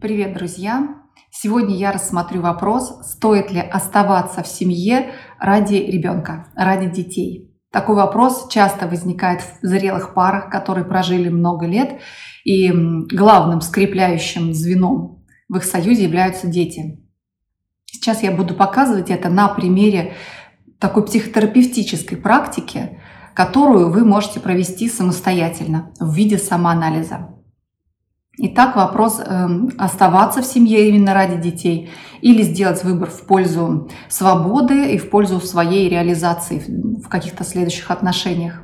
Привет, 0.00 0.32
друзья! 0.32 0.96
Сегодня 1.30 1.76
я 1.76 1.92
рассмотрю 1.92 2.40
вопрос, 2.40 3.06
стоит 3.06 3.50
ли 3.50 3.60
оставаться 3.60 4.42
в 4.42 4.46
семье 4.46 5.12
ради 5.38 5.74
ребенка, 5.74 6.46
ради 6.56 6.88
детей. 6.88 7.54
Такой 7.70 7.96
вопрос 7.96 8.48
часто 8.48 8.86
возникает 8.86 9.42
в 9.42 9.66
зрелых 9.66 10.14
парах, 10.14 10.48
которые 10.48 10.86
прожили 10.86 11.28
много 11.28 11.66
лет, 11.66 12.00
и 12.44 12.72
главным 13.12 13.60
скрепляющим 13.60 14.54
звеном 14.54 15.22
в 15.50 15.56
их 15.58 15.64
союзе 15.64 16.04
являются 16.04 16.46
дети. 16.46 17.06
Сейчас 17.84 18.22
я 18.22 18.30
буду 18.32 18.54
показывать 18.54 19.10
это 19.10 19.28
на 19.28 19.48
примере 19.48 20.14
такой 20.78 21.04
психотерапевтической 21.04 22.16
практики, 22.16 22.98
которую 23.34 23.90
вы 23.90 24.06
можете 24.06 24.40
провести 24.40 24.88
самостоятельно 24.88 25.92
в 26.00 26.14
виде 26.14 26.38
самоанализа. 26.38 27.39
Итак, 28.38 28.76
вопрос 28.76 29.20
э, 29.20 29.48
оставаться 29.76 30.40
в 30.40 30.46
семье 30.46 30.88
именно 30.88 31.14
ради 31.14 31.36
детей 31.36 31.90
или 32.22 32.42
сделать 32.42 32.84
выбор 32.84 33.10
в 33.10 33.22
пользу 33.22 33.90
свободы 34.08 34.92
и 34.94 34.98
в 34.98 35.10
пользу 35.10 35.40
своей 35.40 35.88
реализации 35.88 36.62
в 37.02 37.08
каких-то 37.08 37.44
следующих 37.44 37.90
отношениях. 37.90 38.62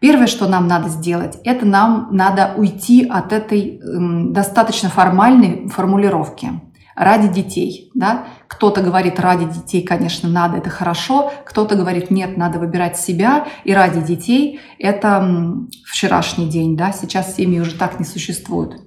Первое, 0.00 0.26
что 0.26 0.48
нам 0.48 0.66
надо 0.66 0.88
сделать, 0.88 1.38
это 1.44 1.64
нам 1.64 2.08
надо 2.10 2.54
уйти 2.56 3.06
от 3.08 3.32
этой 3.32 3.78
э, 3.78 4.32
достаточно 4.32 4.88
формальной 4.88 5.68
формулировки 5.68 6.60
ради 6.94 7.28
детей. 7.28 7.90
Да? 7.94 8.26
Кто-то 8.48 8.82
говорит, 8.82 9.18
ради 9.20 9.46
детей, 9.46 9.82
конечно, 9.82 10.28
надо, 10.28 10.58
это 10.58 10.70
хорошо. 10.70 11.32
Кто-то 11.44 11.76
говорит, 11.76 12.10
нет, 12.10 12.36
надо 12.36 12.58
выбирать 12.58 12.96
себя. 12.96 13.46
И 13.64 13.72
ради 13.72 14.00
детей 14.00 14.60
это 14.78 15.56
вчерашний 15.86 16.48
день. 16.48 16.76
Да? 16.76 16.92
Сейчас 16.92 17.36
семьи 17.36 17.60
уже 17.60 17.74
так 17.74 17.98
не 17.98 18.04
существуют. 18.04 18.80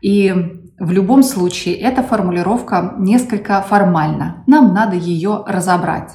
И 0.00 0.32
в 0.78 0.90
любом 0.92 1.22
случае 1.22 1.74
эта 1.74 2.02
формулировка 2.02 2.94
несколько 2.98 3.60
формальна. 3.62 4.44
Нам 4.46 4.72
надо 4.72 4.96
ее 4.96 5.42
разобрать. 5.46 6.12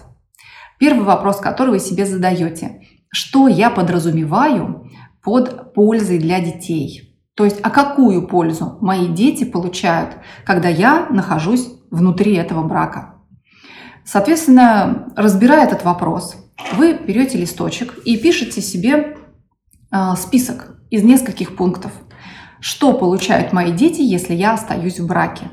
Первый 0.79 1.03
вопрос, 1.03 1.37
который 1.37 1.69
вы 1.69 1.79
себе 1.79 2.05
задаете. 2.05 2.81
Что 3.09 3.47
я 3.47 3.69
подразумеваю 3.69 4.89
под 5.21 5.73
пользой 5.73 6.17
для 6.17 6.39
детей? 6.39 7.12
То 7.35 7.45
есть, 7.45 7.59
а 7.63 7.69
какую 7.69 8.27
пользу 8.27 8.77
мои 8.81 9.07
дети 9.07 9.43
получают, 9.43 10.17
когда 10.45 10.69
я 10.69 11.07
нахожусь 11.09 11.67
внутри 11.89 12.33
этого 12.35 12.63
брака? 12.67 13.15
Соответственно, 14.05 15.11
разбирая 15.15 15.65
этот 15.65 15.83
вопрос, 15.83 16.35
вы 16.73 16.93
берете 16.93 17.37
листочек 17.37 17.97
и 18.05 18.17
пишете 18.17 18.61
себе 18.61 19.17
э, 19.91 20.13
список 20.17 20.77
из 20.91 21.03
нескольких 21.03 21.55
пунктов. 21.55 21.91
Что 22.59 22.93
получают 22.93 23.51
мои 23.51 23.71
дети, 23.71 24.01
если 24.01 24.35
я 24.35 24.53
остаюсь 24.53 24.99
в 24.99 25.07
браке? 25.07 25.49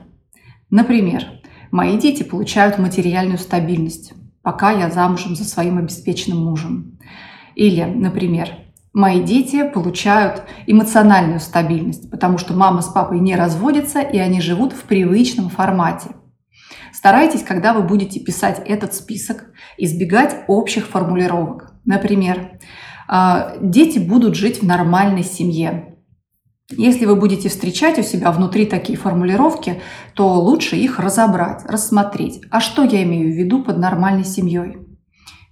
Например, 0.69 1.25
мои 1.70 1.98
дети 1.98 2.23
получают 2.23 2.78
материальную 2.78 3.39
стабильность, 3.39 4.12
пока 4.42 4.70
я 4.73 4.91
замужем 4.91 5.34
за 5.34 5.45
своим 5.45 5.78
обеспеченным 5.78 6.45
мужем. 6.45 6.98
Или, 7.55 7.84
например, 7.84 8.51
Мои 8.92 9.22
дети 9.22 9.69
получают 9.69 10.42
эмоциональную 10.66 11.38
стабильность, 11.38 12.10
потому 12.10 12.38
что 12.38 12.55
мама 12.55 12.83
с 12.83 12.88
папой 12.88 13.20
не 13.20 13.36
разводятся, 13.36 14.00
и 14.00 14.19
они 14.19 14.41
живут 14.41 14.72
в 14.72 14.83
привычном 14.83 15.48
формате. 15.48 16.10
Старайтесь, 16.92 17.44
когда 17.44 17.72
вы 17.72 17.83
будете 17.83 18.18
писать 18.18 18.61
этот 18.66 18.92
список, 18.94 19.52
избегать 19.78 20.44
общих 20.48 20.88
формулировок. 20.88 21.74
Например, 21.84 22.58
«А, 23.06 23.55
дети 23.61 23.98
будут 24.00 24.34
жить 24.34 24.61
в 24.61 24.66
нормальной 24.66 25.22
семье. 25.22 25.96
Если 26.70 27.05
вы 27.05 27.16
будете 27.16 27.48
встречать 27.48 27.98
у 27.98 28.02
себя 28.02 28.30
внутри 28.30 28.66
такие 28.66 28.98
формулировки, 28.98 29.80
то 30.14 30.34
лучше 30.34 30.77
их 30.77 30.98
разобрать, 30.98 31.64
рассмотреть. 31.64 32.42
А 32.50 32.61
что 32.61 32.84
я 32.84 33.02
имею 33.02 33.33
в 33.33 33.36
виду 33.36 33.64
под 33.64 33.78
нормальной 33.78 34.24
семьей? 34.24 34.89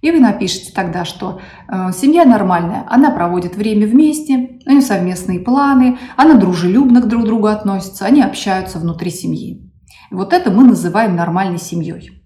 И 0.01 0.11
вы 0.11 0.19
напишите 0.19 0.71
тогда, 0.73 1.03
что 1.03 1.41
э, 1.67 1.91
семья 1.93 2.23
нормальная, 2.23 2.85
она 2.89 3.11
проводит 3.11 3.55
время 3.55 3.85
вместе, 3.85 4.59
у 4.65 4.71
них 4.71 4.83
совместные 4.83 5.39
планы, 5.39 5.97
она 6.15 6.35
дружелюбно 6.35 7.01
к 7.01 7.07
друг 7.07 7.25
другу 7.25 7.47
относится, 7.47 8.05
они 8.05 8.21
общаются 8.21 8.79
внутри 8.79 9.11
семьи. 9.11 9.69
И 10.09 10.15
вот 10.15 10.31
это 10.31 10.51
мы 10.51 10.63
называем 10.63 11.15
нормальной 11.15 11.59
семьей. 11.59 12.23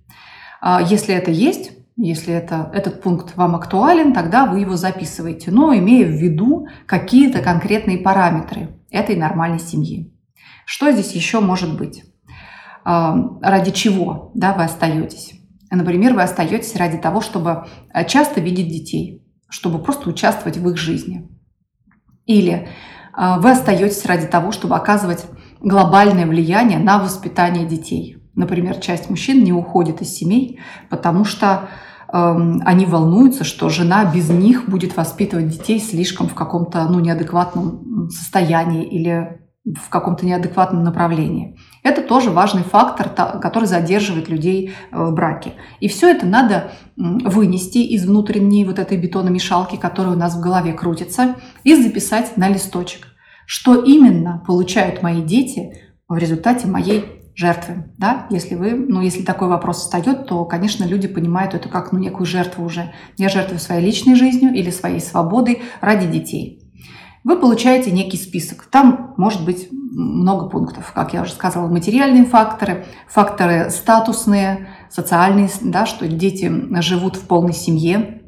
А 0.62 0.82
если 0.82 1.16
это 1.16 1.32
есть, 1.32 1.72
если 1.98 2.34
это, 2.34 2.72
этот 2.74 3.02
пункт 3.02 3.36
вам 3.36 3.56
актуален, 3.56 4.14
тогда 4.14 4.46
вы 4.46 4.60
его 4.60 4.76
записываете, 4.76 5.52
но 5.52 5.76
имея 5.76 6.06
в 6.06 6.12
виду 6.12 6.68
какие-то 6.86 7.40
конкретные 7.40 7.98
параметры 7.98 8.80
этой 8.90 9.16
нормальной 9.16 9.60
семьи. 9.60 10.14
Что 10.66 10.92
здесь 10.92 11.12
еще 11.12 11.40
может 11.40 11.78
быть? 11.78 12.04
А, 12.86 13.16
ради 13.42 13.72
чего 13.72 14.32
да, 14.34 14.54
вы 14.54 14.64
остаетесь? 14.64 15.43
Например, 15.76 16.14
вы 16.14 16.22
остаетесь 16.22 16.76
ради 16.76 16.98
того, 16.98 17.22
чтобы 17.22 17.66
э, 17.94 18.06
часто 18.06 18.42
видеть 18.42 18.70
детей, 18.70 19.24
чтобы 19.50 19.80
просто 19.80 20.10
участвовать 20.10 20.58
в 20.58 20.70
их 20.70 20.78
жизни. 20.78 21.28
Или 22.26 22.68
э, 23.18 23.40
вы 23.40 23.52
остаетесь 23.52 24.06
ради 24.06 24.28
того, 24.28 24.52
чтобы 24.52 24.76
оказывать 24.76 25.26
глобальное 25.62 26.28
влияние 26.28 26.78
на 26.78 27.00
воспитание 27.00 27.66
детей. 27.66 28.18
Например, 28.36 28.76
часть 28.76 29.10
мужчин 29.10 29.44
не 29.44 29.54
уходит 29.54 30.02
из 30.02 30.10
семей, 30.10 30.60
потому 30.90 31.24
что 31.24 31.70
эм, 32.12 32.62
они 32.66 32.86
волнуются, 32.86 33.44
что 33.44 33.70
жена 33.70 34.12
без 34.12 34.30
них 34.30 34.68
будет 34.68 34.98
воспитывать 34.98 35.50
детей 35.50 35.80
слишком 35.80 36.28
в 36.28 36.34
каком-то 36.34 36.84
ну, 36.90 37.00
неадекватном 37.00 38.10
состоянии 38.10 38.86
или 38.86 39.43
в 39.66 39.90
каком-то 39.90 40.26
неадекватном 40.26 40.84
направлении. 40.84 41.58
Это 41.84 42.02
тоже 42.02 42.32
важный 42.32 42.64
фактор, 42.64 43.10
который 43.10 43.66
задерживает 43.66 44.28
людей 44.28 44.74
э, 44.92 45.04
в 45.04 45.14
браке. 45.14 45.54
И 45.80 45.88
все 45.88 46.10
это 46.10 46.26
надо 46.26 46.72
вынести 46.98 47.78
из 47.78 48.06
внутренней 48.06 48.66
вот 48.66 48.78
этой 48.78 48.98
бетономешалки, 48.98 49.78
которая 49.78 50.16
у 50.16 50.18
нас 50.18 50.36
в 50.36 50.42
голове 50.42 50.74
крутится, 50.74 51.36
и 51.64 51.76
записать 51.82 52.36
на 52.36 52.50
листочек. 52.50 53.08
Что 53.46 53.76
именно 53.82 54.44
получают 54.46 55.02
мои 55.02 55.22
дети 55.22 55.74
в 56.10 56.18
результате 56.18 56.68
моей 56.68 57.06
жертвы, 57.36 57.92
да, 57.98 58.28
если 58.30 58.56
вы, 58.56 58.72
ну, 58.72 59.02
если 59.02 59.24
такой 59.24 59.48
вопрос 59.48 59.80
встает, 59.80 60.28
то, 60.28 60.46
конечно, 60.46 60.84
люди 60.84 61.08
понимают 61.08 61.54
это 61.54 61.70
как, 61.70 61.92
ну, 61.94 62.00
некую 62.00 62.28
жертву 62.28 62.66
уже. 62.66 62.94
Я 63.18 63.30
жертвую 63.30 63.60
своей 63.60 63.84
личной 63.84 64.16
жизнью 64.16 64.54
или 64.54 64.70
своей 64.70 65.00
свободой 65.00 65.62
ради 65.82 66.06
детей 66.06 66.63
вы 67.24 67.38
получаете 67.38 67.92
некий 67.92 68.18
список. 68.18 68.66
Там 68.66 69.14
может 69.18 69.46
быть 69.46 69.70
много 69.72 70.50
пунктов, 70.50 70.92
как 70.94 71.14
я 71.14 71.22
уже 71.22 71.32
сказала, 71.32 71.68
материальные 71.68 72.26
факторы, 72.26 72.86
факторы 73.08 73.70
статусные, 73.70 74.70
социальные, 74.90 75.50
да, 75.62 75.86
что 75.86 76.08
дети 76.08 76.52
живут 76.82 77.16
в 77.16 77.28
полной 77.28 77.54
семье, 77.54 78.24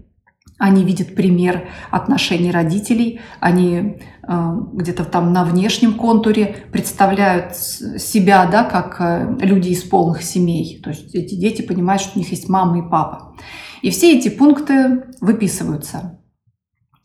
они 0.57 0.85
видят 0.85 1.16
пример 1.16 1.67
отношений 1.91 2.50
родителей, 2.50 3.19
они 3.41 3.97
э, 4.25 4.51
где-то 4.72 5.03
там 5.03 5.33
на 5.33 5.44
внешнем 5.44 5.95
контуре 5.95 6.63
представляют 6.72 7.57
себя 7.57 8.45
да, 8.50 8.63
как 8.63 9.01
э, 9.01 9.35
люди 9.41 9.69
из 9.69 9.83
полных 9.83 10.23
семей. 10.23 10.79
То 10.81 10.91
есть 10.91 11.13
эти 11.13 11.35
дети 11.35 11.62
понимают, 11.62 12.01
что 12.01 12.13
у 12.16 12.19
них 12.19 12.31
есть 12.31 12.47
мама 12.47 12.79
и 12.79 12.89
папа. 12.89 13.35
И 13.81 13.89
все 13.89 14.17
эти 14.17 14.29
пункты 14.29 15.03
выписываются. 15.19 16.22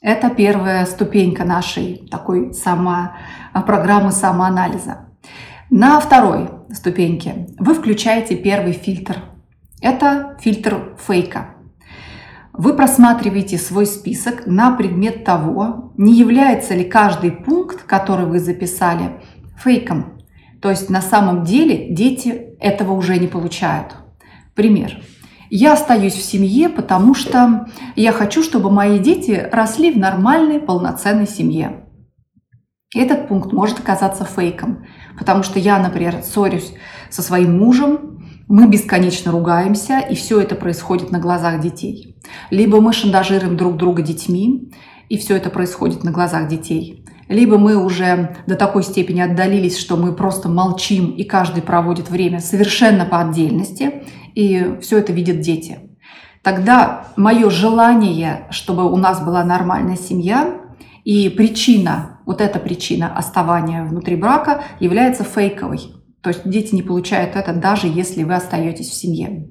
Это 0.02 0.30
первая 0.30 0.86
ступенька 0.86 1.44
нашей 1.44 2.08
такой 2.10 2.54
само, 2.54 3.10
программы 3.66 4.12
самоанализа. 4.12 5.08
На 5.68 6.00
второй 6.00 6.48
ступеньке 6.72 7.48
вы 7.58 7.74
включаете 7.74 8.34
первый 8.36 8.72
фильтр. 8.72 9.18
Это 9.82 10.38
фильтр 10.40 10.96
фейка. 11.06 11.50
Вы 12.54 12.72
просматриваете 12.74 13.58
свой 13.58 13.84
список 13.84 14.46
на 14.46 14.74
предмет 14.74 15.24
того, 15.24 15.92
не 15.98 16.14
является 16.14 16.74
ли 16.74 16.84
каждый 16.84 17.30
пункт, 17.30 17.82
который 17.82 18.24
вы 18.24 18.38
записали, 18.38 19.20
фейком. 19.58 20.18
То 20.62 20.70
есть 20.70 20.88
на 20.88 21.02
самом 21.02 21.44
деле 21.44 21.94
дети 21.94 22.56
этого 22.58 22.92
уже 22.92 23.18
не 23.18 23.26
получают. 23.26 23.96
Пример. 24.54 24.98
Я 25.50 25.72
остаюсь 25.72 26.14
в 26.14 26.22
семье, 26.22 26.68
потому 26.68 27.14
что 27.14 27.66
я 27.96 28.12
хочу, 28.12 28.42
чтобы 28.42 28.70
мои 28.70 29.00
дети 29.00 29.48
росли 29.52 29.92
в 29.92 29.98
нормальной, 29.98 30.60
полноценной 30.60 31.26
семье. 31.26 31.84
Этот 32.94 33.28
пункт 33.28 33.52
может 33.52 33.80
оказаться 33.80 34.24
фейком, 34.24 34.86
потому 35.18 35.42
что 35.42 35.58
я, 35.58 35.78
например, 35.78 36.22
ссорюсь 36.22 36.72
со 37.08 37.22
своим 37.22 37.58
мужем, 37.58 38.20
мы 38.48 38.68
бесконечно 38.68 39.30
ругаемся, 39.30 39.98
и 39.98 40.14
все 40.14 40.40
это 40.40 40.54
происходит 40.54 41.10
на 41.10 41.20
глазах 41.20 41.60
детей. 41.60 42.16
Либо 42.50 42.80
мы 42.80 42.92
шантажируем 42.92 43.56
друг 43.56 43.76
друга 43.76 44.02
детьми, 44.02 44.72
и 45.08 45.18
все 45.18 45.36
это 45.36 45.50
происходит 45.50 46.04
на 46.04 46.12
глазах 46.12 46.48
детей. 46.48 47.04
Либо 47.28 47.58
мы 47.58 47.76
уже 47.76 48.36
до 48.48 48.56
такой 48.56 48.82
степени 48.82 49.20
отдалились, 49.20 49.78
что 49.78 49.96
мы 49.96 50.12
просто 50.12 50.48
молчим, 50.48 51.10
и 51.10 51.22
каждый 51.22 51.62
проводит 51.62 52.10
время 52.10 52.40
совершенно 52.40 53.04
по 53.04 53.20
отдельности, 53.20 54.02
и 54.34 54.78
все 54.80 54.98
это 54.98 55.12
видят 55.12 55.40
дети. 55.40 55.78
Тогда 56.42 57.08
мое 57.16 57.50
желание, 57.50 58.46
чтобы 58.50 58.90
у 58.90 58.96
нас 58.96 59.22
была 59.22 59.44
нормальная 59.44 59.96
семья, 59.96 60.60
и 61.04 61.28
причина, 61.28 62.20
вот 62.26 62.40
эта 62.40 62.58
причина 62.58 63.14
оставания 63.14 63.84
внутри 63.84 64.16
брака 64.16 64.62
является 64.78 65.24
фейковой. 65.24 65.94
То 66.22 66.30
есть 66.30 66.48
дети 66.48 66.74
не 66.74 66.82
получают 66.82 67.36
это, 67.36 67.52
даже 67.52 67.86
если 67.86 68.24
вы 68.24 68.34
остаетесь 68.34 68.88
в 68.88 68.94
семье. 68.94 69.50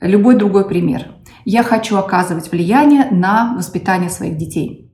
Любой 0.00 0.36
другой 0.36 0.66
пример. 0.68 1.16
Я 1.44 1.62
хочу 1.62 1.96
оказывать 1.96 2.50
влияние 2.50 3.06
на 3.10 3.54
воспитание 3.56 4.10
своих 4.10 4.36
детей. 4.36 4.92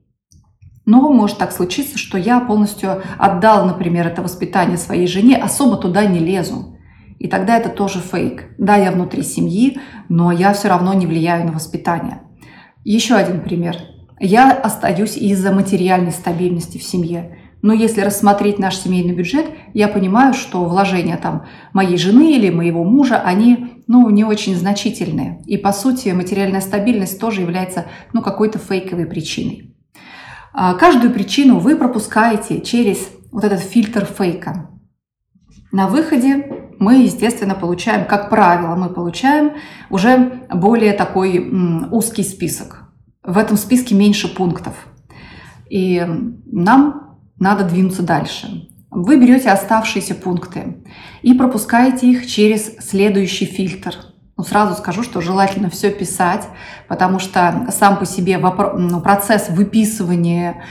Но 0.85 1.11
может 1.11 1.37
так 1.37 1.51
случиться, 1.51 1.97
что 1.97 2.17
я 2.17 2.39
полностью 2.39 3.01
отдал, 3.17 3.65
например, 3.65 4.07
это 4.07 4.21
воспитание 4.21 4.77
своей 4.77 5.05
жене, 5.05 5.35
особо 5.35 5.75
туда 5.77 6.05
не 6.05 6.19
лезу. 6.19 6.76
И 7.19 7.27
тогда 7.27 7.57
это 7.57 7.69
тоже 7.69 7.99
фейк. 7.99 8.45
Да, 8.57 8.75
я 8.75 8.91
внутри 8.91 9.23
семьи, 9.23 9.79
но 10.09 10.31
я 10.31 10.53
все 10.53 10.67
равно 10.67 10.93
не 10.93 11.07
влияю 11.07 11.45
на 11.45 11.51
воспитание. 11.51 12.21
Еще 12.83 13.15
один 13.15 13.41
пример. 13.41 13.75
Я 14.19 14.51
остаюсь 14.51 15.17
из-за 15.17 15.51
материальной 15.51 16.11
стабильности 16.11 16.77
в 16.77 16.83
семье. 16.83 17.37
Но 17.61 17.73
если 17.73 18.01
рассмотреть 18.01 18.59
наш 18.59 18.77
семейный 18.77 19.13
бюджет, 19.13 19.47
я 19.73 19.87
понимаю, 19.87 20.33
что 20.33 20.63
вложения 20.65 21.17
там 21.17 21.45
моей 21.73 21.97
жены 21.97 22.35
или 22.35 22.49
моего 22.49 22.83
мужа, 22.83 23.19
они 23.19 23.83
ну, 23.87 24.09
не 24.09 24.23
очень 24.23 24.55
значительные. 24.55 25.41
И 25.47 25.57
по 25.57 25.71
сути 25.71 26.09
материальная 26.09 26.61
стабильность 26.61 27.19
тоже 27.19 27.41
является 27.41 27.87
ну, 28.13 28.21
какой-то 28.21 28.59
фейковой 28.59 29.05
причиной. 29.05 29.75
А, 30.53 30.75
каждую 30.75 31.11
причину 31.13 31.59
вы 31.59 31.75
пропускаете 31.75 32.61
через 32.61 33.09
вот 33.31 33.43
этот 33.43 33.59
фильтр 33.59 34.05
фейка. 34.05 34.69
На 35.71 35.87
выходе 35.87 36.66
мы, 36.79 37.03
естественно, 37.03 37.55
получаем, 37.55 38.05
как 38.05 38.29
правило, 38.29 38.75
мы 38.75 38.89
получаем 38.89 39.53
уже 39.89 40.43
более 40.53 40.93
такой 40.93 41.51
узкий 41.91 42.23
список. 42.23 42.83
В 43.23 43.37
этом 43.37 43.57
списке 43.57 43.95
меньше 43.95 44.33
пунктов. 44.33 44.87
И 45.69 46.05
нам 46.45 47.17
надо 47.39 47.65
двинуться 47.65 48.03
дальше. 48.03 48.69
Вы 48.89 49.19
берете 49.19 49.49
оставшиеся 49.49 50.15
пункты 50.15 50.77
и 51.21 51.33
пропускаете 51.33 52.09
их 52.09 52.25
через 52.25 52.77
следующий 52.77 53.45
фильтр. 53.45 53.95
Ну, 54.37 54.43
сразу 54.43 54.75
скажу, 54.75 55.01
что 55.01 55.19
желательно 55.19 55.69
все 55.69 55.89
писать, 55.89 56.47
потому 56.87 57.17
что 57.17 57.67
сам 57.71 57.97
по 57.97 58.05
себе 58.05 58.37
ну, 58.37 59.01
процесс 59.01 59.49
выписывания 59.49 60.63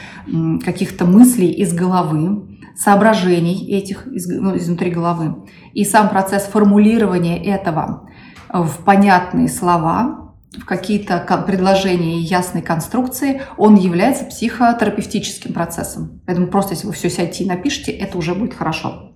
каких-то 0.65 1.05
мыслей 1.05 1.51
из 1.51 1.75
головы, 1.75 2.56
соображений 2.77 3.71
этих 3.73 4.07
из, 4.07 4.29
ну, 4.29 4.57
изнутри 4.57 4.91
головы, 4.91 5.47
и 5.73 5.85
сам 5.85 6.09
процесс 6.09 6.45
формулирования 6.45 7.43
этого 7.43 8.09
в 8.53 8.85
понятные 8.85 9.49
слова, 9.49 10.35
в 10.57 10.65
какие-то 10.65 11.19
предложения 11.47 12.19
и 12.19 12.23
ясной 12.23 12.63
конструкции, 12.63 13.43
он 13.57 13.75
является 13.75 14.25
психотерапевтическим 14.25 15.53
процессом. 15.53 16.23
Поэтому 16.27 16.47
просто 16.47 16.75
если 16.75 16.87
вы 16.87 16.93
все 16.93 17.11
сядете 17.11 17.45
и 17.45 17.49
напишите, 17.49 17.93
это 17.93 18.17
уже 18.17 18.35
будет 18.35 18.55
хорошо. 18.55 19.13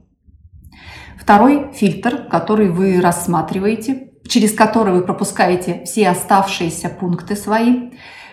Второй 1.19 1.73
фильтр, 1.73 2.27
который 2.31 2.71
вы 2.71 3.01
рассматриваете, 3.01 4.11
через 4.27 4.53
который 4.53 4.95
вы 4.95 5.03
пропускаете 5.03 5.83
все 5.85 6.09
оставшиеся 6.09 6.89
пункты 6.89 7.37
свои, 7.37 7.91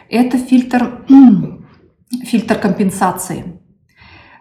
это 0.09 0.37
фильтр, 0.37 1.05
фильтр 2.23 2.55
компенсации. 2.55 3.61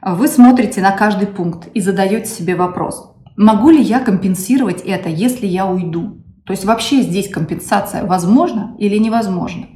Вы 0.08 0.28
смотрите 0.28 0.80
на 0.80 0.92
каждый 0.92 1.26
пункт 1.26 1.66
и 1.74 1.80
задаете 1.80 2.26
себе 2.26 2.54
вопрос, 2.54 3.12
могу 3.36 3.70
ли 3.70 3.82
я 3.82 3.98
компенсировать 3.98 4.82
это, 4.82 5.08
если 5.08 5.48
я 5.48 5.66
уйду? 5.66 6.22
То 6.44 6.52
есть 6.52 6.64
вообще 6.64 7.02
здесь 7.02 7.28
компенсация 7.28 8.06
возможна 8.06 8.76
или 8.78 8.98
невозможна? 8.98 9.66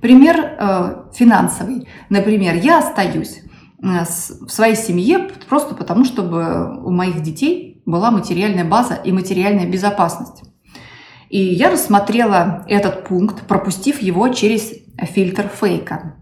Пример 0.00 0.36
э, 0.38 1.06
финансовый. 1.12 1.88
Например, 2.08 2.54
я 2.54 2.78
остаюсь 2.78 3.40
э, 3.82 4.04
в 4.04 4.48
своей 4.48 4.76
семье 4.76 5.28
просто 5.48 5.74
потому, 5.74 6.04
чтобы 6.04 6.80
у 6.84 6.92
моих 6.92 7.22
детей 7.22 7.82
была 7.84 8.12
материальная 8.12 8.64
база 8.64 8.94
и 8.94 9.10
материальная 9.10 9.68
безопасность. 9.68 10.44
И 11.30 11.40
я 11.40 11.68
рассмотрела 11.68 12.64
этот 12.68 13.08
пункт, 13.08 13.44
пропустив 13.48 14.00
его 14.00 14.28
через 14.28 14.72
фильтр 15.02 15.48
фейка. 15.48 16.14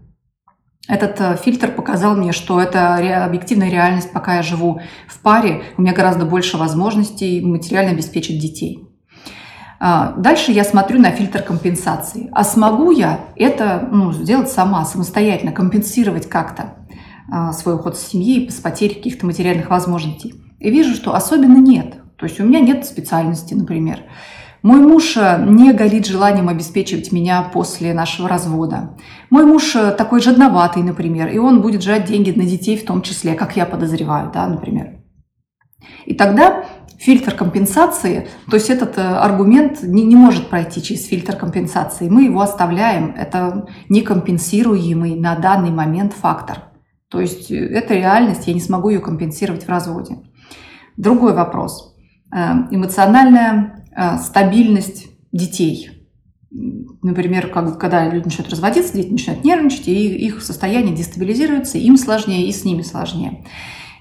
Этот 0.87 1.19
э, 1.21 1.37
фильтр 1.37 1.71
показал 1.71 2.15
мне, 2.15 2.33
что 2.33 2.59
это 2.59 3.25
объективная 3.25 3.69
реальность, 3.69 4.11
пока 4.11 4.35
я 4.35 4.41
живу 4.41 4.81
в 5.07 5.19
паре, 5.19 5.63
у 5.77 5.81
меня 5.81 5.93
гораздо 5.93 6.25
больше 6.25 6.57
возможностей 6.57 7.41
материально 7.41 7.91
обеспечить 7.91 8.39
детей. 8.39 8.89
А, 9.85 10.13
дальше 10.15 10.53
я 10.53 10.63
смотрю 10.63 10.99
на 11.01 11.11
фильтр 11.11 11.41
компенсации. 11.41 12.29
А 12.31 12.45
смогу 12.45 12.91
я 12.91 13.25
это 13.35 13.85
ну, 13.91 14.13
сделать 14.13 14.49
сама, 14.49 14.85
самостоятельно, 14.85 15.51
компенсировать 15.51 16.29
как-то 16.29 16.75
а, 17.29 17.51
свой 17.51 17.75
уход 17.75 17.97
с 17.97 18.07
семьи 18.07 18.47
с 18.49 18.61
потерей 18.61 18.95
каких-то 18.95 19.25
материальных 19.25 19.69
возможностей? 19.69 20.35
И 20.59 20.69
вижу, 20.69 20.95
что 20.95 21.13
особенно 21.13 21.57
нет. 21.57 21.97
То 22.17 22.25
есть 22.25 22.39
у 22.39 22.45
меня 22.45 22.61
нет 22.61 22.85
специальности, 22.85 23.53
например. 23.53 23.99
Мой 24.63 24.79
муж 24.79 25.17
э, 25.17 25.43
не 25.45 25.73
горит 25.73 26.07
желанием 26.07 26.47
обеспечивать 26.47 27.11
меня 27.11 27.43
после 27.43 27.93
нашего 27.93 28.29
развода. 28.29 28.95
Мой 29.29 29.45
муж 29.45 29.75
э, 29.75 29.91
такой 29.91 30.21
жадноватый, 30.21 30.83
например, 30.83 31.27
и 31.27 31.37
он 31.37 31.61
будет 31.61 31.83
жать 31.83 32.05
деньги 32.05 32.31
на 32.31 32.45
детей 32.45 32.77
в 32.77 32.85
том 32.85 33.01
числе, 33.01 33.33
как 33.33 33.57
я 33.57 33.65
подозреваю, 33.65 34.31
да, 34.33 34.47
например. 34.47 35.01
И 36.05 36.13
тогда 36.13 36.63
фильтр 36.97 37.35
компенсации, 37.35 38.29
то 38.49 38.55
есть 38.55 38.69
этот 38.69 38.97
э, 38.97 39.01
аргумент 39.01 39.83
не, 39.83 40.05
не 40.05 40.15
может 40.15 40.47
пройти 40.47 40.81
через 40.81 41.07
фильтр 41.07 41.35
компенсации. 41.35 42.07
Мы 42.07 42.23
его 42.23 42.39
оставляем. 42.39 43.13
Это 43.17 43.67
некомпенсируемый 43.89 45.15
на 45.15 45.35
данный 45.35 45.71
момент 45.71 46.13
фактор. 46.13 46.71
То 47.09 47.19
есть 47.19 47.51
это 47.51 47.95
реальность, 47.95 48.47
я 48.47 48.53
не 48.53 48.61
смогу 48.61 48.91
ее 48.91 49.01
компенсировать 49.01 49.65
в 49.65 49.69
разводе. 49.69 50.19
Другой 50.95 51.33
вопрос. 51.33 51.93
Эмоциональная 52.31 53.72
стабильность 54.21 55.07
детей. 55.31 55.89
Например, 57.01 57.47
когда 57.49 58.09
люди 58.09 58.25
начинают 58.25 58.51
разводиться, 58.51 58.93
дети 58.93 59.11
начинают 59.11 59.43
нервничать, 59.43 59.87
и 59.87 60.15
их 60.15 60.41
состояние 60.41 60.95
дестабилизируется, 60.95 61.77
им 61.77 61.97
сложнее, 61.97 62.47
и 62.47 62.51
с 62.51 62.63
ними 62.63 62.81
сложнее. 62.81 63.45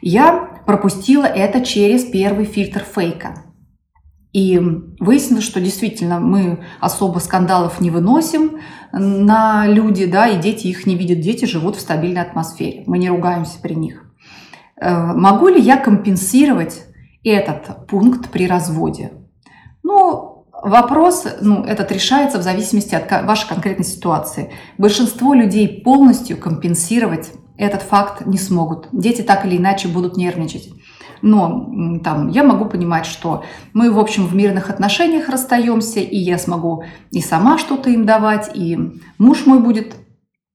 Я 0.03 0.63
пропустила 0.67 1.25
это 1.25 1.65
через 1.65 2.05
первый 2.05 2.45
фильтр 2.45 2.85
фейка. 2.85 3.45
И 4.33 4.59
выяснилось, 4.99 5.45
что 5.45 5.61
действительно 5.61 6.19
мы 6.19 6.65
особо 6.81 7.19
скандалов 7.19 7.81
не 7.81 7.91
выносим 7.91 8.59
на 8.93 9.67
люди, 9.67 10.07
да, 10.07 10.27
и 10.27 10.41
дети 10.41 10.69
их 10.69 10.87
не 10.87 10.97
видят. 10.97 11.21
Дети 11.21 11.45
живут 11.45 11.77
в 11.77 11.81
стабильной 11.81 12.23
атмосфере. 12.23 12.85
Мы 12.87 12.99
не 12.99 13.11
ругаемся 13.11 13.59
при 13.61 13.75
них. 13.75 14.05
Э, 14.81 15.13
могу 15.13 15.49
ли 15.49 15.61
я 15.61 15.77
компенсировать 15.77 16.85
этот 17.23 17.87
пункт 17.87 18.31
при 18.31 18.47
разводе? 18.47 19.13
Ну, 19.83 20.47
вопрос, 20.63 21.27
ну, 21.41 21.65
этот 21.65 21.91
решается 21.93 22.39
в 22.39 22.43
зависимости 22.43 22.95
от 22.95 23.11
вашей 23.27 23.49
конкретной 23.49 23.85
ситуации. 23.85 24.53
Большинство 24.79 25.35
людей 25.35 25.83
полностью 25.83 26.37
компенсировать 26.37 27.33
этот 27.57 27.83
факт 27.83 28.27
не 28.27 28.39
смогут. 28.39 28.89
Дети 28.93 29.23
так 29.23 29.45
или 29.45 29.57
иначе 29.57 29.89
будут 29.89 30.17
нервничать. 30.17 30.71
Но 31.21 32.01
там, 32.03 32.29
я 32.29 32.43
могу 32.43 32.65
понимать, 32.65 33.07
что 33.07 33.45
мы, 33.73 33.93
в 33.93 33.99
общем, 33.99 34.27
в 34.27 34.35
мирных 34.35 34.71
отношениях 34.71 35.29
расстаемся, 35.29 36.01
и 36.01 36.17
я 36.17 36.37
смогу 36.37 36.83
и 37.13 37.21
сама 37.21 37.59
что-то 37.59 37.91
им 37.91 38.05
давать, 38.05 38.51
и 38.55 38.77
муж 39.19 39.47
мой 39.47 39.61
будет 39.61 39.95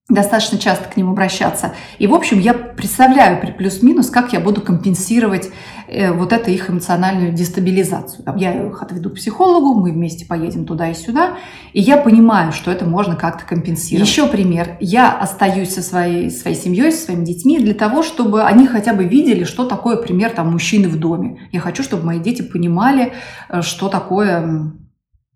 достаточно 0.09 0.57
часто 0.57 0.87
к 0.87 0.95
ним 0.95 1.09
обращаться. 1.09 1.73
И, 1.99 2.07
в 2.07 2.13
общем, 2.13 2.39
я 2.39 2.53
представляю 2.53 3.41
при 3.41 3.51
плюс-минус, 3.51 4.09
как 4.09 4.31
я 4.31 4.39
буду 4.39 4.61
компенсировать 4.61 5.49
э, 5.87 6.13
вот 6.13 6.31
эту 6.31 6.49
их 6.49 6.69
эмоциональную 6.69 7.33
дестабилизацию. 7.33 8.23
Я 8.37 8.67
их 8.67 8.81
отведу 8.81 9.09
к 9.09 9.15
психологу, 9.15 9.73
мы 9.73 9.91
вместе 9.91 10.25
поедем 10.25 10.65
туда 10.65 10.89
и 10.89 10.93
сюда, 10.93 11.35
и 11.73 11.81
я 11.81 11.97
понимаю, 11.97 12.53
что 12.53 12.71
это 12.71 12.85
можно 12.85 13.17
как-то 13.17 13.45
компенсировать. 13.45 14.07
Еще 14.07 14.27
пример. 14.27 14.77
Я 14.79 15.11
остаюсь 15.11 15.73
со 15.73 15.81
своей, 15.81 16.31
своей 16.31 16.55
семьей, 16.55 16.93
со 16.93 17.05
своими 17.05 17.25
детьми 17.25 17.59
для 17.59 17.73
того, 17.73 18.01
чтобы 18.01 18.43
они 18.43 18.65
хотя 18.65 18.93
бы 18.93 19.03
видели, 19.03 19.43
что 19.43 19.65
такое 19.65 19.97
пример 19.97 20.31
там, 20.31 20.51
мужчины 20.51 20.87
в 20.87 20.97
доме. 20.97 21.49
Я 21.51 21.59
хочу, 21.59 21.83
чтобы 21.83 22.05
мои 22.05 22.19
дети 22.19 22.43
понимали, 22.43 23.11
э, 23.49 23.61
что 23.61 23.89
такое 23.89 24.71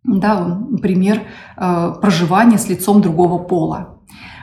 да, 0.04 0.62
пример 0.82 1.24
э, 1.58 1.94
проживания 2.02 2.58
с 2.58 2.70
лицом 2.70 3.02
другого 3.02 3.38
пола. 3.38 4.01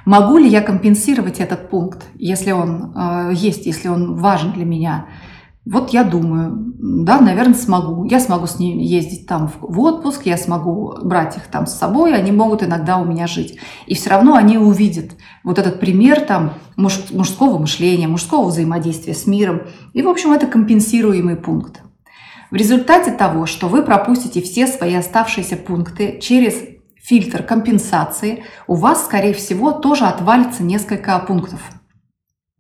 Могу 0.09 0.39
ли 0.39 0.49
я 0.49 0.63
компенсировать 0.63 1.39
этот 1.39 1.69
пункт, 1.69 2.07
если 2.15 2.51
он 2.51 2.95
э, 2.97 3.33
есть, 3.35 3.67
если 3.67 3.89
он 3.89 4.17
важен 4.17 4.53
для 4.53 4.65
меня? 4.65 5.09
Вот 5.67 5.91
я 5.91 6.03
думаю, 6.03 6.73
да, 6.79 7.21
наверное, 7.21 7.53
смогу. 7.53 8.07
Я 8.07 8.19
смогу 8.19 8.47
с 8.47 8.59
ними 8.59 8.83
ездить 8.83 9.27
там 9.27 9.53
в 9.61 9.79
отпуск, 9.81 10.23
я 10.25 10.39
смогу 10.39 10.95
брать 11.03 11.37
их 11.37 11.49
там 11.49 11.67
с 11.67 11.75
собой, 11.75 12.15
они 12.15 12.33
могут 12.33 12.63
иногда 12.63 12.97
у 12.97 13.05
меня 13.05 13.27
жить. 13.27 13.59
И 13.87 13.95
все 13.95 14.09
равно 14.09 14.35
они 14.35 14.57
увидят 14.57 15.11
вот 15.45 15.59
этот 15.59 15.79
пример 15.79 16.23
там 16.23 16.55
муж, 16.79 17.11
мужского 17.11 17.59
мышления, 17.59 18.09
мужского 18.09 18.47
взаимодействия 18.47 19.13
с 19.13 19.27
миром. 19.27 19.65
И, 19.93 20.01
в 20.01 20.09
общем, 20.09 20.33
это 20.33 20.47
компенсируемый 20.47 21.37
пункт. 21.37 21.83
В 22.51 22.55
результате 22.55 23.11
того, 23.11 23.45
что 23.45 23.69
вы 23.69 23.83
пропустите 23.83 24.41
все 24.41 24.69
свои 24.69 24.95
оставшиеся 24.95 25.57
пункты 25.57 26.19
через 26.23 26.78
фильтр 27.09 27.43
компенсации, 27.43 28.45
у 28.67 28.75
вас, 28.75 29.07
скорее 29.07 29.33
всего, 29.33 29.73
тоже 29.73 30.05
отвалится 30.05 30.63
несколько 30.63 31.19
пунктов. 31.21 31.61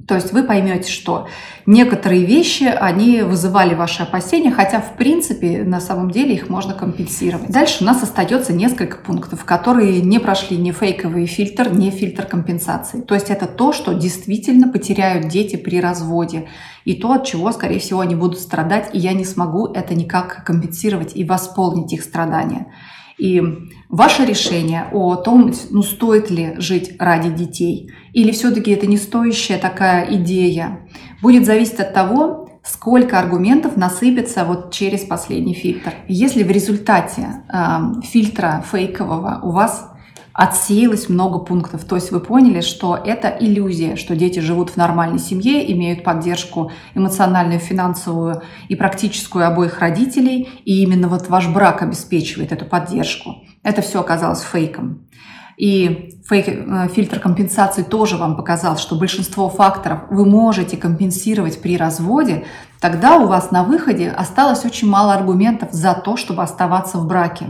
То 0.06 0.14
есть 0.14 0.32
вы 0.32 0.42
поймете, 0.42 0.90
что 0.90 1.28
некоторые 1.66 2.24
вещи, 2.24 2.64
они 2.64 3.20
вызывали 3.20 3.74
ваши 3.74 4.04
опасения, 4.04 4.50
хотя 4.50 4.80
в 4.80 4.96
принципе 4.96 5.64
на 5.64 5.80
самом 5.80 6.10
деле 6.10 6.34
их 6.34 6.48
можно 6.48 6.72
компенсировать. 6.72 7.50
Дальше 7.50 7.82
у 7.82 7.86
нас 7.86 8.02
остается 8.02 8.54
несколько 8.54 8.96
пунктов, 8.96 9.44
которые 9.44 10.00
не 10.00 10.18
прошли 10.18 10.56
ни 10.56 10.72
фейковый 10.72 11.26
фильтр, 11.26 11.68
ни 11.76 11.90
фильтр 11.90 12.24
компенсации. 12.24 13.02
То 13.02 13.14
есть 13.14 13.28
это 13.28 13.44
то, 13.44 13.74
что 13.74 13.92
действительно 13.92 14.68
потеряют 14.68 15.28
дети 15.28 15.56
при 15.56 15.78
разводе. 15.78 16.48
И 16.86 16.94
то, 16.94 17.12
от 17.12 17.26
чего, 17.26 17.52
скорее 17.52 17.80
всего, 17.80 18.00
они 18.00 18.14
будут 18.14 18.38
страдать, 18.38 18.94
и 18.94 18.98
я 18.98 19.12
не 19.12 19.26
смогу 19.26 19.66
это 19.66 19.94
никак 19.94 20.42
компенсировать 20.42 21.14
и 21.14 21.24
восполнить 21.24 21.92
их 21.92 22.02
страдания. 22.02 22.72
И 23.18 23.42
ваше 23.88 24.24
решение 24.24 24.88
о 24.92 25.16
том, 25.16 25.52
ну, 25.70 25.82
стоит 25.82 26.30
ли 26.30 26.54
жить 26.58 26.94
ради 26.98 27.30
детей, 27.30 27.90
или 28.12 28.30
все-таки 28.30 28.70
это 28.70 28.86
не 28.86 28.96
стоящая 28.96 29.58
такая 29.58 30.14
идея, 30.14 30.88
будет 31.20 31.44
зависеть 31.44 31.80
от 31.80 31.94
того, 31.94 32.60
сколько 32.64 33.18
аргументов 33.18 33.76
насыпется 33.76 34.44
вот 34.44 34.72
через 34.72 35.00
последний 35.00 35.54
фильтр. 35.54 35.92
Если 36.06 36.42
в 36.42 36.50
результате 36.50 37.42
э, 37.52 38.02
фильтра 38.04 38.64
фейкового 38.70 39.40
у 39.42 39.50
вас 39.50 39.90
отсеялось 40.38 41.08
много 41.08 41.40
пунктов. 41.40 41.84
То 41.84 41.96
есть 41.96 42.12
вы 42.12 42.20
поняли, 42.20 42.60
что 42.60 42.96
это 42.96 43.28
иллюзия, 43.28 43.96
что 43.96 44.14
дети 44.14 44.38
живут 44.38 44.70
в 44.70 44.76
нормальной 44.76 45.18
семье, 45.18 45.70
имеют 45.72 46.04
поддержку 46.04 46.70
эмоциональную, 46.94 47.58
финансовую 47.58 48.42
и 48.68 48.76
практическую 48.76 49.48
обоих 49.48 49.80
родителей, 49.80 50.48
и 50.64 50.84
именно 50.84 51.08
вот 51.08 51.28
ваш 51.28 51.48
брак 51.48 51.82
обеспечивает 51.82 52.52
эту 52.52 52.66
поддержку. 52.66 53.42
Это 53.64 53.82
все 53.82 53.98
оказалось 53.98 54.42
фейком. 54.42 55.08
И 55.56 56.20
фейк, 56.28 56.46
э, 56.46 56.88
фильтр 56.94 57.18
компенсации 57.18 57.82
тоже 57.82 58.16
вам 58.16 58.36
показал, 58.36 58.78
что 58.78 58.94
большинство 58.94 59.48
факторов 59.48 60.02
вы 60.08 60.24
можете 60.24 60.76
компенсировать 60.76 61.60
при 61.60 61.76
разводе, 61.76 62.44
тогда 62.80 63.16
у 63.16 63.26
вас 63.26 63.50
на 63.50 63.64
выходе 63.64 64.08
осталось 64.08 64.64
очень 64.64 64.88
мало 64.88 65.14
аргументов 65.14 65.72
за 65.72 65.94
то, 65.94 66.16
чтобы 66.16 66.44
оставаться 66.44 66.98
в 66.98 67.08
браке. 67.08 67.46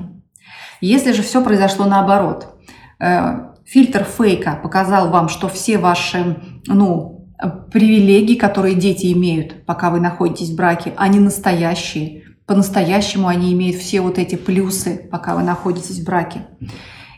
Если 0.81 1.13
же 1.13 1.23
все 1.23 1.45
произошло 1.45 1.85
наоборот– 1.85 2.55
фильтр 2.99 4.05
фейка 4.05 4.59
показал 4.63 5.11
вам, 5.11 5.29
что 5.29 5.49
все 5.49 5.79
ваши 5.79 6.37
ну, 6.67 7.29
привилегии, 7.71 8.35
которые 8.35 8.75
дети 8.75 9.13
имеют, 9.13 9.65
пока 9.67 9.91
вы 9.91 10.01
находитесь 10.01 10.51
в 10.51 10.57
браке, 10.57 10.93
они 10.97 11.19
настоящие. 11.19 12.25
По-настоящему 12.47 13.29
они 13.29 13.53
имеют 13.53 13.77
все 13.77 14.01
вот 14.01 14.19
эти 14.19 14.35
плюсы, 14.35 15.09
пока 15.11 15.35
вы 15.35 15.43
находитесь 15.43 16.01
в 16.01 16.05
браке. 16.05 16.47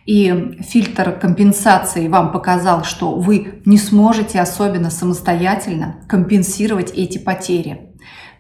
И 0.05 0.59
фильтр 0.61 1.13
компенсации 1.13 2.09
вам 2.09 2.33
показал, 2.33 2.83
что 2.85 3.15
вы 3.15 3.63
не 3.65 3.79
сможете 3.79 4.41
особенно 4.41 4.91
самостоятельно 4.91 6.01
компенсировать 6.09 6.91
эти 6.93 7.19
потери 7.19 7.91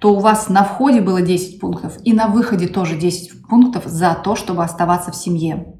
то 0.00 0.14
у 0.14 0.18
вас 0.18 0.49
на 0.49 0.64
входе 0.64 1.00
было 1.00 1.20
10 1.20 1.61
пунктов 1.61 1.99
и 2.04 2.12
на 2.12 2.26
выходе 2.28 2.66
тоже 2.66 2.97
10 2.97 3.47
пунктов 3.47 3.85
за 3.85 4.14
то, 4.14 4.35
чтобы 4.35 4.64
оставаться 4.64 5.12
в 5.12 5.16
семье. 5.16 5.75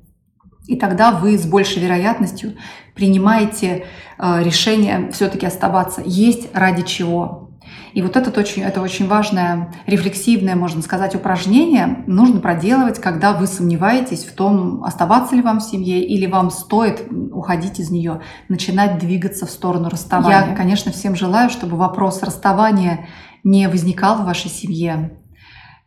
И 0.67 0.77
тогда 0.77 1.13
вы 1.13 1.37
с 1.37 1.47
большей 1.47 1.83
вероятностью 1.83 2.55
принимаете 2.95 3.87
э, 4.19 4.43
решение 4.43 5.11
все-таки 5.13 5.47
оставаться. 5.47 6.03
Есть 6.05 6.49
ради 6.55 6.83
чего. 6.83 7.51
И 7.93 8.03
вот 8.03 8.17
это 8.17 8.39
очень, 8.39 8.63
это 8.63 8.81
очень 8.81 9.09
важное, 9.09 9.73
рефлексивное, 9.87 10.55
можно 10.55 10.83
сказать, 10.83 11.15
упражнение 11.15 12.05
нужно 12.07 12.41
проделывать, 12.41 13.01
когда 13.01 13.33
вы 13.33 13.47
сомневаетесь 13.47 14.25
в 14.25 14.35
том, 14.35 14.85
оставаться 14.85 15.35
ли 15.35 15.43
вам 15.43 15.61
в 15.61 15.63
семье 15.63 16.05
или 16.05 16.27
вам 16.27 16.51
стоит 16.51 17.09
уходить 17.33 17.81
из 17.81 17.91
нее, 17.91 18.21
начинать 18.49 18.99
двигаться 18.99 19.47
в 19.47 19.51
сторону 19.51 19.89
расставания. 19.89 20.51
Я, 20.51 20.57
конечно, 20.57 20.93
всем 20.93 21.17
желаю, 21.17 21.51
чтобы 21.51 21.77
вопрос 21.77 22.23
расставания 22.23 23.09
не 23.43 23.69
возникал 23.69 24.17
в 24.17 24.27
вашей 24.27 24.51
семье, 24.51 25.20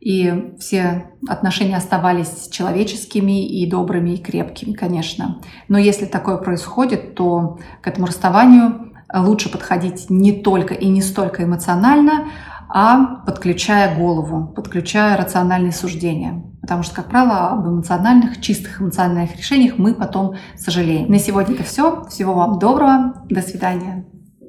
и 0.04 0.54
все 0.60 1.06
отношения 1.30 1.78
оставались 1.78 2.50
человеческими 2.52 3.48
и 3.48 3.70
добрыми 3.70 4.12
и 4.12 4.22
крепкими, 4.22 4.74
конечно. 4.74 5.40
Но 5.70 5.78
если 5.78 6.06
такое 6.06 6.38
происходит, 6.38 7.16
то 7.16 7.60
к 7.82 7.88
этому 7.88 8.08
расставанию 8.08 8.92
лучше 9.14 9.50
подходить 9.50 10.10
не 10.10 10.34
только 10.34 10.74
и 10.74 10.90
не 10.90 11.02
столько 11.02 11.46
эмоционально, 11.46 12.26
а 12.68 13.24
подключая 13.26 13.98
голову, 13.98 14.48
подключая 14.48 15.16
рациональные 15.16 15.72
суждения. 15.72 16.44
Потому 16.60 16.84
что, 16.84 16.96
как 16.96 17.10
правило, 17.10 17.50
об 17.50 17.68
эмоциональных, 17.68 18.42
чистых 18.42 18.82
эмоциональных 18.82 19.38
решениях 19.38 19.78
мы 19.78 19.94
потом 19.94 20.36
сожалеем. 20.58 21.10
На 21.10 21.20
сегодня 21.20 21.56
это 21.56 21.64
все. 21.64 22.04
Всего 22.10 22.34
вам 22.34 22.60
доброго. 22.60 23.24
До 23.30 23.42
свидания. 23.42 24.06